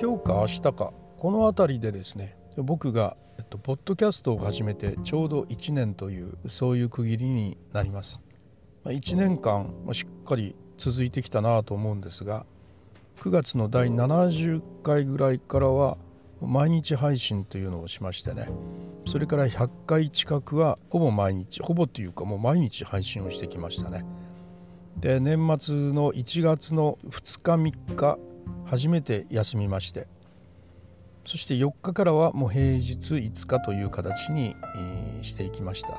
[0.00, 8.22] 今日か明日かこの辺りでですね僕が、えっと、ポッドキャストを始めてちょうど1年というそういう区切りになります。
[8.84, 12.46] 1年間しっかり続いてきたなと思うんですが
[13.16, 15.98] 9月の第70回ぐらいからは
[16.40, 18.48] 毎日配信というのをしましてね
[19.04, 24.04] それから100回近くはほぼ毎日ほぼというかもう毎日配信をしてきましたね。
[24.96, 28.18] で年末の1月の2日3日
[28.64, 30.06] 初めて休みまして。
[31.24, 34.56] そして4日からはもう平日5日という形に
[35.20, 35.98] していきました。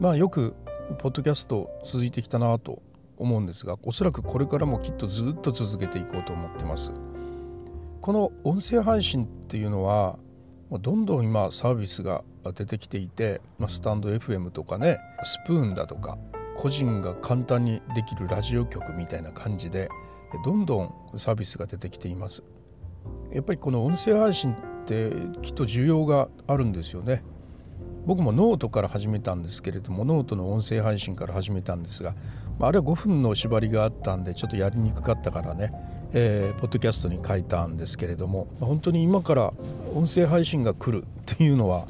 [0.00, 0.54] まあよく
[0.98, 2.82] ポッドキャスト続いてきたなと
[3.16, 6.92] 思うんですがおそらくこれからもきっとずっと続けていこうと思ってます。
[8.00, 10.18] この音声配信っていうのは
[10.70, 12.22] どんどん今サービスが
[12.54, 16.18] 出てきていてスタンド FM とかねスプーンだとか
[16.56, 19.88] 個人が簡単にできるラジオ局みたいな感じで
[20.44, 22.42] どんどんサービスが出てきています。
[23.32, 25.12] やっぱりこの音声配信って
[25.42, 27.22] きっと需要があるんですよね。
[28.06, 32.14] 僕もノートから始めたんですけれどもノートの音声配信から始めたんですが
[32.58, 35.72] あれは5分の縛りがあったんでちょっとやりにくかったからね、
[36.14, 39.52] えー、ポッドキャストに変えたんですけれども本当に今から
[39.94, 41.86] 音声配信が来るっていうのは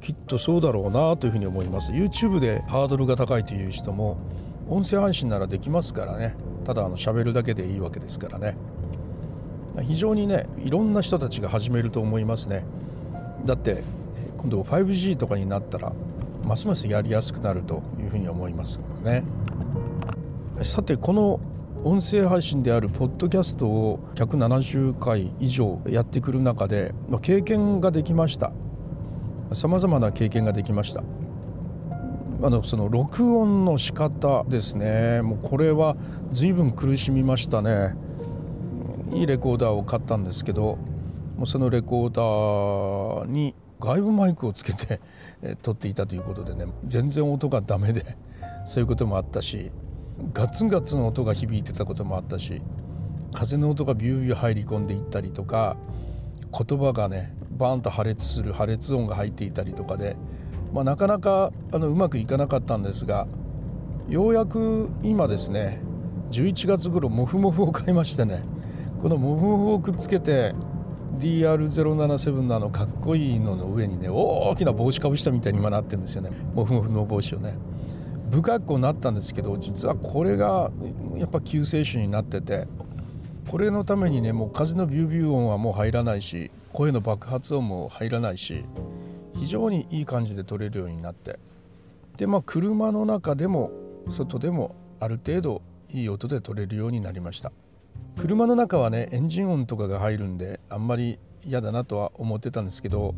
[0.00, 1.92] きっとそうだろうなというふうに思います。
[1.92, 4.18] YouTube でハードルが高いという人も
[4.68, 6.36] 音声配信ならできますからね。
[6.68, 8.54] ただあの喋るだけでいいわけですからね。
[9.80, 12.62] 非常にねいろんな人たちが始めると思いますね。
[13.46, 13.82] だって
[14.36, 15.94] 今度 5G とかになったら
[16.44, 19.24] ますますやりやすくなるというふうに思いますね。
[20.60, 21.40] さてこの
[21.84, 28.52] 音声配信であるポッドキャストを170回以上やってくる中で経験ができました。
[29.54, 31.02] さまざまな経験ができました。
[32.40, 35.22] あのその録音の仕方ですね。
[35.22, 35.96] もうこれは
[36.30, 37.96] 随分苦しみましたね。
[39.12, 40.78] いいレコーダーを買ったんですけど
[41.36, 45.00] もうそのレコーダーに外部マイクをつけて
[45.62, 48.16] 撮っていたということでね全然音がダメで
[48.66, 49.72] そういうこともあったし
[50.34, 52.60] ガツンガツン音が響いてたこともあったし
[53.32, 55.76] 風の音がビュービュー入り込んでいったりとか
[56.52, 60.16] 言葉がねバーンと破裂する破裂音が入っていたりとかで、
[60.72, 63.26] まあ、なかなかあのうまくいかなかったんですが
[64.08, 65.80] ようやく今ですね
[66.30, 68.42] 11月頃モフモフを買いましてね
[69.02, 70.52] このモフモフをくっつけて
[71.18, 76.30] DR077 のあのかっこいいのの上にね大きな帽子かぶしたみたいに今なってるんですよね。
[76.54, 77.58] モフモフの帽子をね。
[78.30, 80.70] 不格好になったんですけど実はこれが
[81.16, 82.68] やっぱ救世主になってて
[83.50, 88.64] これのためにねもう風のビュービュー音はもう入らないし声の爆発音も入らないし
[89.38, 91.38] 非常にいい感じで撮れるようになって。
[92.16, 93.70] でまあ車の中でも
[94.08, 97.52] 外でもある程度いい音で撮れるようになりました。
[98.18, 103.14] 車の中はねエンジン音とかが入るんであんまり嫌だなとは思ってたんですけど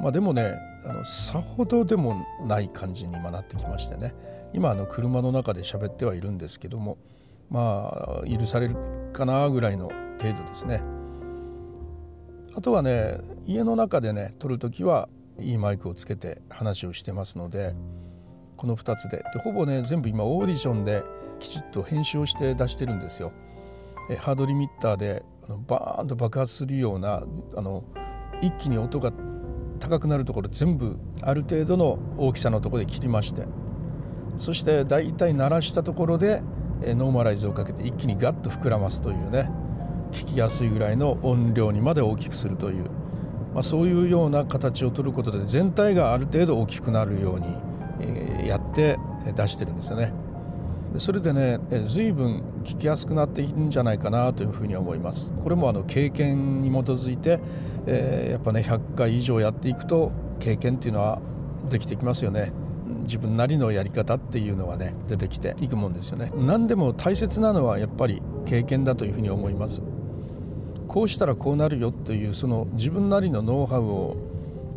[0.00, 0.54] まあでもね
[0.86, 4.14] あのさほどでもない感じに今なってきましてね。
[4.54, 6.96] 今あの車の中で喋ってはいるんですけども
[7.50, 8.76] まあ許される
[9.12, 10.82] かなぐらいの程度ですね。
[12.54, 17.74] あとはね家の中でね撮る時はいいマイクをつけて話をしてますので
[18.56, 19.18] この2つで。
[19.34, 21.02] でほぼね全部今オーディションで
[21.38, 23.32] きちっと編集をして出してるんですよ。
[24.10, 27.22] えハードリミッターであのバーンと爆発するような
[27.56, 27.84] あの
[28.40, 29.12] 一気に音が
[29.78, 33.46] 高くなるところ全部ある程度の大きさのとこで切りまして。
[34.38, 36.42] そして大体鳴らしたところで
[36.82, 39.50] ノーマライズをかけて一気にガッと膨らますというね
[40.10, 42.84] 聞きやすいぐらいの音量にまで大きくするという、
[43.56, 47.46] まあ、そういうような形を取ることで全体がある程度大きくなるように、
[48.00, 48.98] えやって
[49.34, 50.12] 出してるんですよね。
[50.98, 55.32] それでね随分聞きやすくなっているんじゃないかなというふうに思います。
[55.42, 57.40] これもあの経験に基づいて、
[57.86, 61.22] え、やっぱね100回以上やっていくと経験っていうのは
[61.70, 62.52] できてきますよね。
[63.04, 66.30] 自分なりのやり方っていうのがね出てきていくもんですよね。
[66.36, 69.80] 何でも大切なのはやっぱり経験だというふうに思います。
[70.96, 74.16] こうしたらこうなるよというその自分なりのノウハウを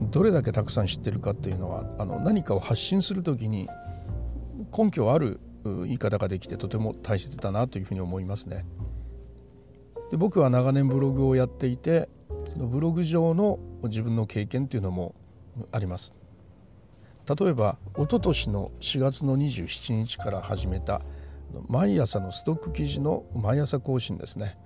[0.00, 3.68] どれだけたくさん知ってるかっていうのはあの何かを発信する時に
[4.74, 8.64] 根拠ある言い方ができてとても大切だなというふうに思いますね。
[10.10, 12.08] で僕は長年ブログをやっていて
[12.50, 15.14] そのブログ上の自分の経験っていうのも
[15.70, 16.14] あります。
[17.28, 21.02] 例えば一昨年の4月の27日から始めた
[21.68, 24.56] 毎朝のストック記事の毎朝更新ですね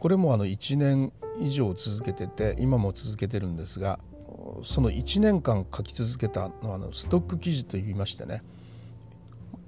[0.00, 4.00] これもあの1年以上続けてて今も続けてるんですが
[4.62, 8.42] その1年間書き続けたのはあのストック記事といいましてね。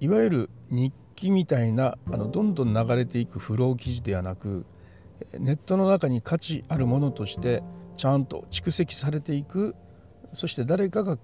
[0.01, 4.65] いわゆる日記みたいなあのどんどん流れていくフロー記事ではなく
[5.39, 7.63] ネットの中に価値あるものとして
[7.97, 9.77] ちゃんと蓄積されていく
[10.33, 11.19] そして誰かが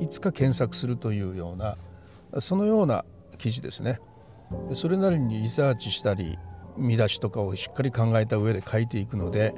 [0.00, 1.76] いつか検索するというような
[2.40, 3.04] そのような
[3.38, 4.00] 記事ですね。
[4.72, 6.38] それなりにリサーチしたり
[6.76, 9.54] 見出しとかをしっかり考えた上で書いていくので、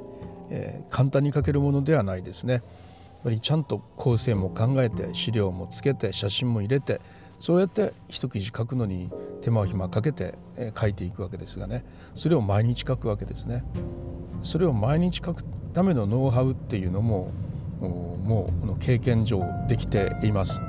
[0.49, 2.53] えー、簡単に書けるものではないですね。
[2.53, 2.63] やっ
[3.23, 7.01] ぱりちゃんと構成も考えて資料もつけて写真も入れて
[7.39, 9.09] そうやって一記事書くのに
[9.41, 10.35] 手間暇かけて
[10.79, 11.83] 書いていくわけですがね。
[12.15, 13.63] それを毎日書くわけですね。
[14.43, 15.43] それを毎日書く
[15.73, 17.31] ためのノウハウっていうのも
[17.79, 20.61] もう経験上できています。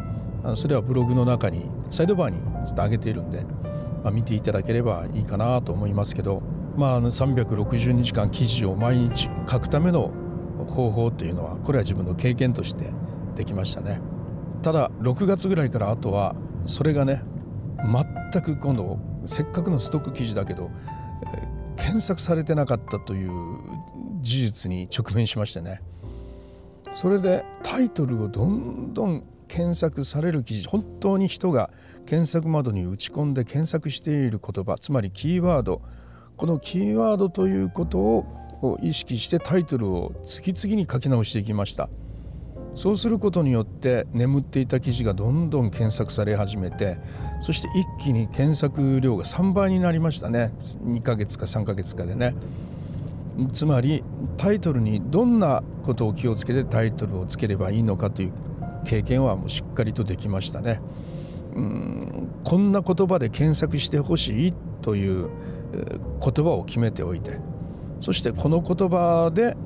[0.57, 3.45] それはブログの中にサイドバーにちょっと上げているんで、
[4.03, 6.43] まあ、見ていただければいいかなと思いますけど、
[6.77, 10.13] まあ、360日間記事を毎日書くための
[10.69, 12.93] 方法っていうのはこれは自分の経験として
[13.35, 14.01] できましたね。
[14.63, 16.35] ただ6月ぐらいからあとは
[16.67, 17.23] それがね
[18.33, 20.71] 全く今度せっかくのストック記事だけど、
[21.35, 23.31] え、検索されてなかったという
[24.21, 25.83] 事実に直面しましてね。
[26.93, 31.71] それでタイトルをどんどん検索される記事本当に人が
[32.09, 35.83] 検索窓に打ち込んで検索している言葉つまりキーワード。
[36.39, 41.91] このキーワードということを意識してタイトルを次々に書き直していきました。
[42.75, 46.99] そうすることによって眠っていた記事がどんどん検索され始めて
[47.41, 50.55] そして一気に検索量が3倍になりましたね。
[50.87, 52.35] 2ヶ月か3ヶ月かでね。
[53.53, 54.03] つまり
[54.39, 58.33] タイトルにどんなことを気をつけてタイトルをつければいいのかという
[58.87, 60.81] 経験はもうしっかりとできましたね。
[62.45, 65.31] こんな言葉で検索してほしいという
[65.73, 67.39] 言葉を決めておいて
[68.01, 69.57] そしてこの言葉で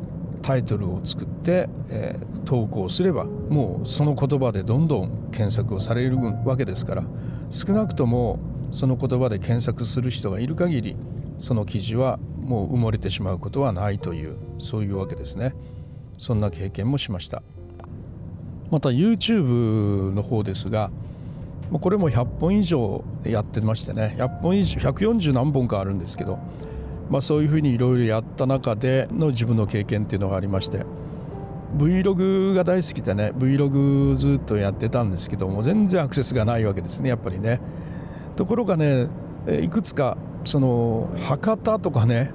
[0.42, 7.04] タイトルを作って、えー、投稿すればもうその言葉でどんどん検索をされるわけですから
[7.50, 8.40] 少なくとも
[8.72, 10.96] その言葉で検索する人がいる限り
[11.38, 15.54] その記事はもう埋もれてしまうことはないというそういうわけですね。
[16.18, 17.42] そんな経験もしました。
[18.70, 20.90] また YouTube の方ですが
[21.78, 24.14] これも100本以上やってましてね。
[24.18, 26.38] 100本以上140何本かあるんですけど
[27.12, 30.86] まあ、そういうふうにいろいろやった中での自分の経験っていうのがありまして
[31.76, 37.60] Vlog が大好きでね Vlog ずっとやってたんですけども全然アクセスがないわけですねやっぱりね。
[38.36, 39.08] ところがね
[39.62, 40.16] いくつか
[40.46, 42.30] その博多とかね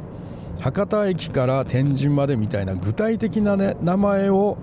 [0.61, 4.59] 博多駅から天神までみたいな具体的なね名前を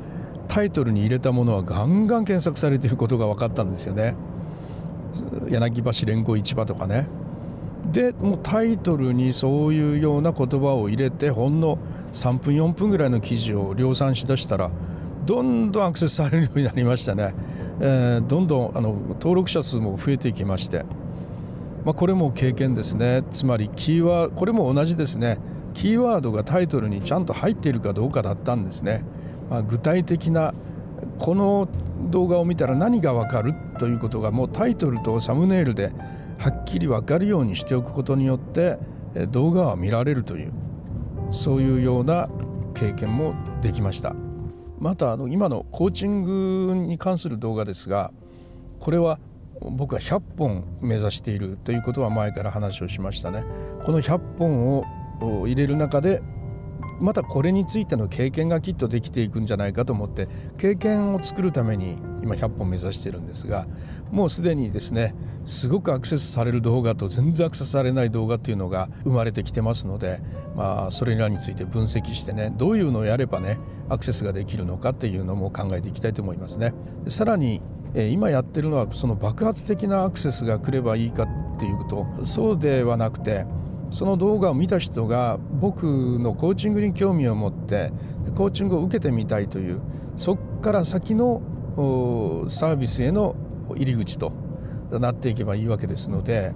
[0.47, 4.15] タイトルに入れたものはガンガン検索されていることが分かったんですよね。
[5.49, 7.07] 柳橋連合市場とかね。
[7.93, 11.79] でもうタイトルにそういうような言葉を入れてほんの
[12.13, 14.71] 3分4分ぐらいの記事を量産しだしたら
[15.27, 17.35] どんどんアクセスされるようになりましたね、
[17.81, 20.85] えー、どんどんあの登録者数も増えていきまして、
[21.85, 23.23] まあ、これも経験ですね。
[23.31, 25.39] つまりキーワードこれも同じですね。
[25.75, 29.05] キーワードがタイトルにちゃんと入っているかどうかだったんですね、
[29.51, 30.55] まあ、具体的な
[31.19, 31.69] この
[32.11, 35.93] 動画を見たら何がわかるということがもうタイトルとサムネイルで
[36.39, 38.79] はっきり分かるようにしておくことによって
[39.31, 40.53] 動画は見られるという
[41.31, 42.29] そういうような
[42.75, 44.15] 経験もできました。
[44.79, 46.25] またあの今のコーチン
[46.69, 48.13] グに関する動画ですが
[48.81, 49.19] これは
[49.61, 53.45] 僕は100本目指しているということは前から話をしましたね。
[53.85, 54.85] この100本を
[55.47, 56.23] 入れる中で
[57.01, 63.67] またこれについての経験がきっとできていくんじゃないかと思って経験を作るために今100本目指してるんですが
[64.11, 70.21] もうすでにですねすごくアクセスされる動画と全然アクセスされない動画っていうのが生まれてきてますので、
[70.57, 73.59] まあ、それらについて分析してねどういうのをやればね
[73.89, 76.73] アクセスができるのかっていうのも考えていきたいと思いますね。
[77.09, 77.61] さらに
[77.95, 83.47] 今やってるのはその爆発的なアクセスが来ればいいかっていうことそうではなくて
[83.95, 87.93] その動画を見た人が僕のコーチングに興味を持って
[88.35, 89.81] コーチングを受けてみたいという
[90.17, 91.41] そこから先の
[92.49, 93.37] サービスへの
[93.77, 94.33] 入り口と
[94.91, 96.53] なっていけばいいわけですので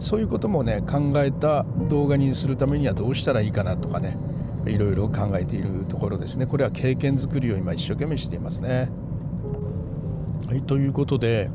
[0.00, 4.16] そういうこともね考えた動画にするためにはどうしたらいいかなとかね
[4.64, 8.88] いろいろ考えているところですねこれは経験づくりを今一生懸命していますね。
[10.48, 11.50] はい、ということで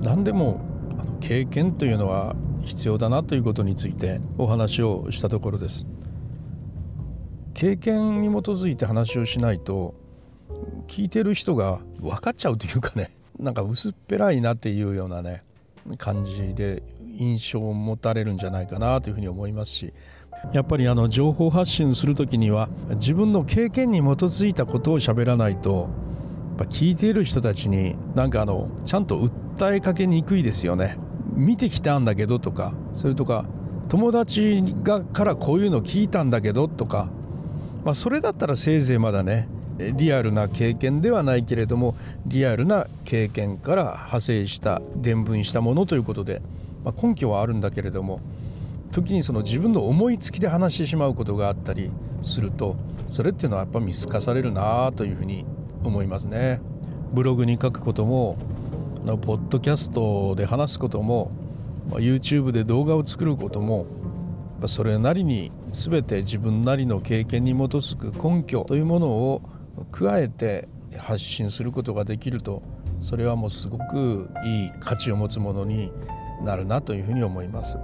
[0.00, 0.60] 何でも
[0.98, 5.86] あの経験というのは必要だなということについてお話をしたところです。
[7.54, 9.94] 経験に基づいて話をしないと
[10.86, 15.42] 聞いてる人が分かっちゃうというかね なんか薄っぺらいなっていうようなね
[15.96, 16.84] 感じで
[17.16, 19.92] 印象を持たれるんじゃないかなというふうに思いますし
[20.52, 25.88] やっぱりあの情報発信する時には自分の経験に基づいたことを喋らないと
[26.58, 30.96] やっぱ聞いている人たちになんかあのちゃんと訴訴えかけにくいですよね。
[31.34, 33.44] 見てきたんだけどとかそれとか
[33.88, 37.08] 友達がからこういうの聞いたんだけどとか
[37.84, 39.48] まあ、それだったらせいぜいまだね
[39.78, 41.94] リアルな経験ではないけれども
[42.26, 46.42] リアルな経験から派生した伝聞したものということで、
[46.84, 48.20] まあ、根拠はあるんだけれども
[48.90, 51.90] 時にその自分の思いつきで話してしまうことがあったり
[52.22, 55.46] するとそれっていうのはやっぱ見透かされるなというふうに
[55.84, 56.60] 思いますね。
[57.12, 58.36] ブログに書くことも
[59.04, 61.30] のポッドキャストで話すことも
[61.90, 63.86] YouTube で動画を作ることも
[64.66, 69.42] それなりに全て自分なりの経験に基づく根拠というものを
[69.92, 72.62] 加えて発信することができると
[73.00, 75.92] それはもうすごくいい価値を持つものに
[76.42, 77.78] なるなというふうに思います。